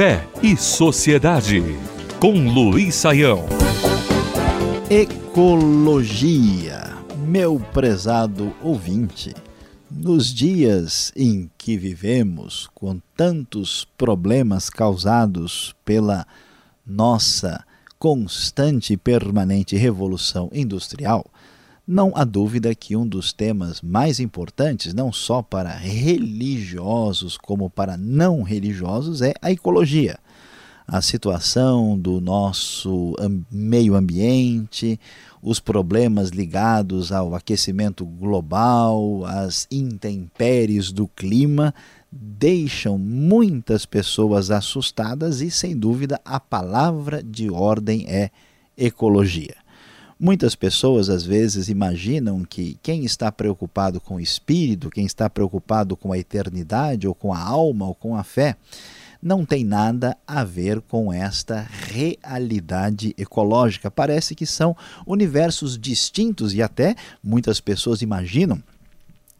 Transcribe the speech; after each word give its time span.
Fé 0.00 0.26
e 0.42 0.56
Sociedade, 0.56 1.62
com 2.18 2.50
Luiz 2.50 2.94
Saião. 2.94 3.44
Ecologia, 4.88 6.96
meu 7.18 7.60
prezado 7.60 8.50
ouvinte. 8.62 9.34
Nos 9.90 10.32
dias 10.32 11.12
em 11.14 11.50
que 11.58 11.76
vivemos, 11.76 12.66
com 12.74 12.98
tantos 13.14 13.86
problemas 13.98 14.70
causados 14.70 15.76
pela 15.84 16.26
nossa 16.86 17.62
constante 17.98 18.94
e 18.94 18.96
permanente 18.96 19.76
revolução 19.76 20.48
industrial, 20.50 21.26
não 21.86 22.12
há 22.14 22.24
dúvida 22.24 22.74
que 22.74 22.96
um 22.96 23.06
dos 23.06 23.32
temas 23.32 23.80
mais 23.80 24.20
importantes, 24.20 24.94
não 24.94 25.12
só 25.12 25.42
para 25.42 25.70
religiosos 25.70 27.36
como 27.36 27.68
para 27.68 27.96
não 27.96 28.42
religiosos, 28.42 29.22
é 29.22 29.34
a 29.40 29.50
ecologia. 29.50 30.18
A 30.86 31.00
situação 31.00 31.98
do 31.98 32.20
nosso 32.20 33.14
meio 33.50 33.94
ambiente, 33.94 34.98
os 35.40 35.60
problemas 35.60 36.30
ligados 36.30 37.12
ao 37.12 37.34
aquecimento 37.34 38.04
global, 38.04 39.24
as 39.24 39.68
intempéries 39.70 40.90
do 40.90 41.06
clima, 41.06 41.72
deixam 42.10 42.98
muitas 42.98 43.86
pessoas 43.86 44.50
assustadas 44.50 45.40
e, 45.40 45.50
sem 45.50 45.76
dúvida, 45.76 46.20
a 46.24 46.40
palavra 46.40 47.22
de 47.22 47.48
ordem 47.50 48.04
é 48.08 48.30
ecologia. 48.76 49.54
Muitas 50.22 50.54
pessoas 50.54 51.08
às 51.08 51.24
vezes 51.24 51.70
imaginam 51.70 52.44
que 52.44 52.78
quem 52.82 53.06
está 53.06 53.32
preocupado 53.32 53.98
com 53.98 54.16
o 54.16 54.20
espírito, 54.20 54.90
quem 54.90 55.06
está 55.06 55.30
preocupado 55.30 55.96
com 55.96 56.12
a 56.12 56.18
eternidade, 56.18 57.08
ou 57.08 57.14
com 57.14 57.32
a 57.32 57.38
alma, 57.38 57.86
ou 57.86 57.94
com 57.94 58.14
a 58.14 58.22
fé, 58.22 58.54
não 59.22 59.46
tem 59.46 59.64
nada 59.64 60.14
a 60.26 60.44
ver 60.44 60.82
com 60.82 61.10
esta 61.10 61.66
realidade 61.86 63.14
ecológica. 63.16 63.90
Parece 63.90 64.34
que 64.34 64.44
são 64.44 64.76
universos 65.06 65.78
distintos 65.78 66.52
e 66.52 66.60
até 66.60 66.94
muitas 67.24 67.58
pessoas 67.58 68.02
imaginam 68.02 68.62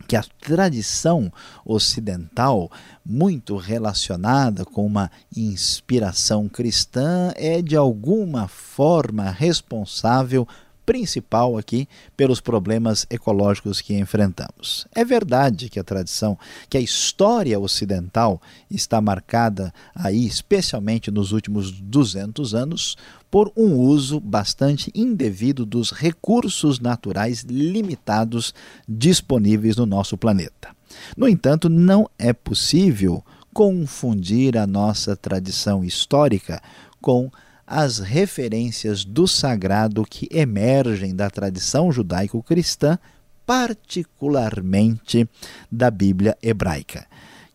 que 0.09 0.17
a 0.17 0.25
tradição 0.41 1.31
ocidental, 1.63 2.71
muito 3.05 3.59
relacionada 3.59 4.65
com 4.65 4.87
uma 4.87 5.11
inspiração 5.37 6.49
cristã, 6.49 7.33
é 7.37 7.61
de 7.61 7.77
alguma 7.77 8.49
forma 8.49 9.31
responsável 9.31 10.49
principal 10.85 11.57
aqui 11.57 11.89
pelos 12.17 12.41
problemas 12.41 13.07
ecológicos 13.11 13.81
que 13.81 13.97
enfrentamos. 13.97 14.87
É 14.95 15.05
verdade 15.05 15.69
que 15.69 15.79
a 15.79 15.85
tradição, 15.85 16.39
que 16.69 16.77
a 16.77 16.81
história 16.81 17.59
ocidental 17.59 18.41
está 18.71 19.01
marcada 19.01 19.73
aí, 19.95 20.27
especialmente 20.27 21.11
nos 21.11 21.33
últimos 21.33 21.73
200 21.73 22.55
anos, 22.55 22.97
por 23.31 23.53
um 23.57 23.77
uso 23.77 24.19
bastante 24.19 24.91
indevido 24.95 25.65
dos 25.65 25.93
recursos 25.93 26.81
naturais 26.81 27.43
limitados 27.43 28.53
disponíveis 28.89 29.77
no 29.77 29.87
nosso 29.87 30.17
planeta. 30.17 30.75
No 31.17 31.29
entanto, 31.29 31.69
não 31.69 32.11
é 32.19 32.33
possível 32.33 33.25
confundir 33.53 34.57
a 34.57 34.67
nossa 34.67 35.17
tradição 35.17 35.85
histórica 35.85 36.61
com 37.01 37.31
as 37.71 37.99
referências 38.01 39.05
do 39.05 39.29
sagrado 39.29 40.05
que 40.05 40.29
emergem 40.33 41.15
da 41.15 41.31
tradição 41.31 41.93
judaico-cristã, 41.93 42.99
particularmente 43.47 45.29
da 45.71 45.89
Bíblia 45.89 46.37
hebraica. 46.43 47.07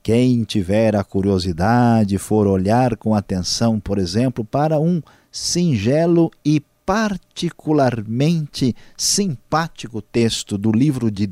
Quem 0.01 0.45
tiver 0.45 0.95
a 0.95 1.03
curiosidade 1.03 2.17
for 2.17 2.47
olhar 2.47 2.95
com 2.95 3.13
atenção, 3.13 3.77
por 3.77 3.97
exemplo, 3.97 4.45
para 4.45 4.79
um 4.79 5.01
singelo 5.29 6.31
e 6.45 6.63
particularmente 6.85 8.73
simpático 8.95 10.01
texto 10.01 10.57
do 10.57 10.71
livro 10.71 11.11
de 11.11 11.27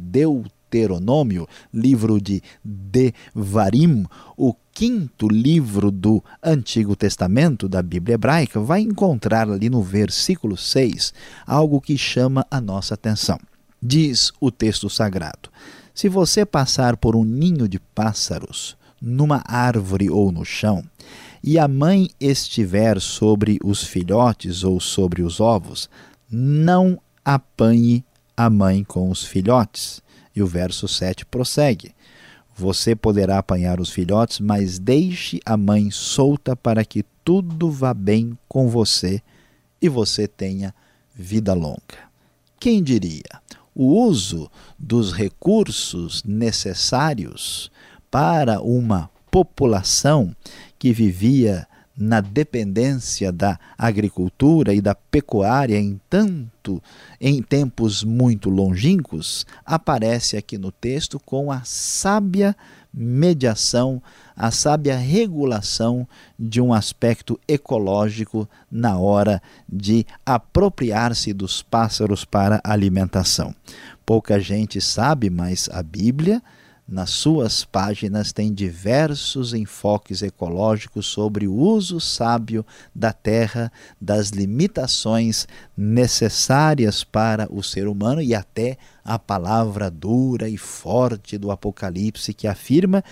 Deuteronômio, 0.74 1.48
livro 1.72 2.20
de 2.20 2.42
Devarim, 2.64 4.06
o 4.36 4.56
quinto 4.74 5.28
livro 5.28 5.92
do 5.92 6.24
Antigo 6.42 6.96
Testamento 6.96 7.70
da 7.70 7.84
Bíblia 7.84 8.16
hebraica, 8.16 8.60
vai 8.60 8.82
encontrar 8.82 9.48
ali 9.48 9.70
no 9.70 9.84
versículo 9.84 10.58
6 10.58 11.14
algo 11.46 11.80
que 11.80 11.96
chama 11.96 12.46
a 12.50 12.60
nossa 12.60 12.96
atenção. 12.96 13.40
Diz 13.82 14.32
o 14.42 14.50
texto 14.50 14.90
sagrado: 14.90 15.50
Se 15.94 16.10
você 16.10 16.44
passar 16.44 16.98
por 16.98 17.16
um 17.16 17.24
ninho 17.24 17.68
de 17.70 17.80
pássaros, 17.80 18.76
numa 19.00 19.44
árvore 19.46 20.10
ou 20.10 20.32
no 20.32 20.44
chão, 20.44 20.84
e 21.44 21.60
a 21.60 21.68
mãe 21.68 22.10
estiver 22.20 23.00
sobre 23.00 23.60
os 23.64 23.84
filhotes 23.84 24.64
ou 24.64 24.80
sobre 24.80 25.22
os 25.22 25.40
ovos, 25.40 25.90
não 26.32 27.00
apanhe 27.24 28.04
a 28.36 28.50
mãe 28.50 28.84
com 28.84 29.10
os 29.10 29.24
filhotes. 29.24 30.02
E 30.36 30.42
o 30.42 30.48
verso 30.48 30.88
7 30.88 31.26
prossegue: 31.26 31.94
você 32.56 32.96
poderá 32.96 33.40
apanhar 33.40 33.80
os 33.80 33.90
filhotes, 33.90 34.40
mas 34.40 34.78
deixe 34.78 35.40
a 35.46 35.58
mãe 35.58 35.90
solta 35.90 36.56
para 36.56 36.86
que 36.86 37.04
tudo 37.24 37.72
vá 37.72 37.94
bem 37.94 38.38
com 38.48 38.70
você 38.70 39.22
e 39.82 39.90
você 39.90 40.28
tenha 40.28 40.74
vida 41.16 41.54
longa. 41.54 42.12
Quem 42.60 42.84
diria? 42.84 43.42
O 43.74 43.86
uso 44.06 44.52
dos 44.78 45.12
recursos 45.12 46.24
necessários 46.24 47.72
para 48.12 48.62
uma 48.62 49.10
população 49.32 50.36
que 50.78 50.94
vivia 50.94 51.68
na 51.96 52.22
dependência 52.22 53.32
da 53.32 53.60
agricultura 53.78 54.74
e 54.74 54.82
da 54.82 54.96
pecuária 54.96 55.78
em 55.78 56.00
tanto 56.10 56.82
em 57.20 57.42
tempos 57.42 58.04
muito 58.04 58.50
longínquos, 58.50 59.46
aparece 59.66 60.36
aqui 60.36 60.58
no 60.58 60.72
texto 60.72 61.20
com 61.20 61.52
a 61.52 61.62
sábia 61.64 62.56
mediação, 62.94 64.02
a 64.36 64.52
sábia 64.52 64.96
regulação 64.96 66.08
de 66.38 66.62
um 66.62 66.74
aspecto 66.74 67.40
ecológico 67.48 68.48
na 68.72 68.98
hora 68.98 69.42
de 69.68 70.06
apropriar-se 70.26 71.34
dos 71.34 71.64
pássaros 71.64 72.24
para 72.24 72.62
alimentação. 72.64 73.54
Pouca 74.06 74.40
gente 74.40 74.80
sabe, 74.80 75.30
mas 75.30 75.70
a 75.72 75.82
Bíblia 75.82 76.42
nas 76.88 77.12
suas 77.12 77.64
páginas 77.64 78.34
tem 78.34 78.54
diversos 78.54 79.54
enfoques 79.54 80.22
ecológicos 80.22 81.06
sobre 81.06 81.48
o 81.48 81.54
uso 81.54 82.00
sábio 82.00 82.66
da 82.94 83.14
terra, 83.14 83.72
das 84.00 84.30
limitações 84.30 85.48
necessárias 85.78 87.04
para 87.04 87.48
o 87.50 87.64
ser 87.64 87.88
humano 87.88 88.22
e 88.22 88.36
até 88.36 88.78
a 89.04 89.18
palavra 89.18 89.90
dura 89.90 90.50
e 90.50 90.58
forte 90.58 91.38
do 91.38 91.52
Apocalipse 91.52 92.34
que 92.34 92.48
afirma 92.48 93.04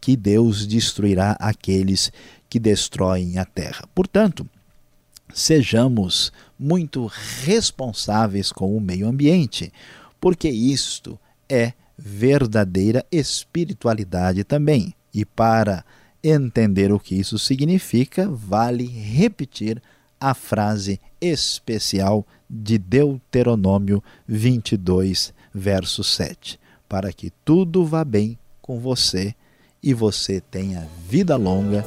que 0.00 0.16
Deus 0.16 0.66
destruirá 0.66 1.34
aqueles 1.40 2.12
que 2.48 2.60
destroem 2.60 3.38
a 3.38 3.44
terra. 3.46 3.88
Portanto, 3.94 4.46
sejamos 5.32 6.30
muito 6.58 7.10
responsáveis 7.42 8.52
com 8.52 8.76
o 8.76 8.80
meio 8.80 9.08
ambiente, 9.08 9.72
porque 10.20 10.48
isto 10.48 11.18
é 11.48 11.72
verdadeira 11.96 13.04
espiritualidade 13.10 14.44
também. 14.44 14.94
E 15.12 15.24
para 15.24 15.84
entender 16.22 16.92
o 16.92 16.98
que 16.98 17.14
isso 17.14 17.38
significa, 17.38 18.28
vale 18.28 18.86
repetir 18.86 19.82
a 20.20 20.32
frase 20.32 21.00
especial 21.20 22.26
de 22.48 22.78
Deuteronômio 22.78 24.02
22, 24.26 25.34
verso 25.52 26.02
7. 26.02 26.58
Para 26.88 27.12
que 27.12 27.30
tudo 27.44 27.84
vá 27.84 28.04
bem 28.04 28.38
com 28.62 28.78
você 28.80 29.34
e 29.82 29.92
você 29.92 30.40
tenha 30.40 30.88
vida 31.08 31.36
longa 31.36 31.84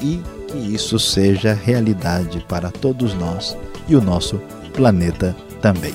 e 0.00 0.20
que 0.46 0.58
isso 0.58 0.98
seja 0.98 1.52
realidade 1.52 2.44
para 2.48 2.70
todos 2.70 3.12
nós 3.14 3.56
e 3.88 3.96
o 3.96 4.00
nosso 4.00 4.40
planeta 4.72 5.34
também. 5.60 5.94